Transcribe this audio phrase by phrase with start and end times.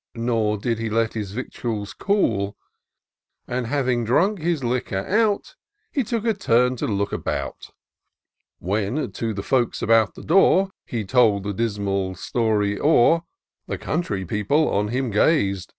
[0.15, 2.57] Nor did he let his victuals cool;
[3.47, 5.53] And, having drunk his liquor out.
[5.91, 7.67] He took a turn to look about.
[8.57, 13.21] When to the folks about the door, He told the dismal story o'er,
[13.67, 15.69] The country people on him gaz'd.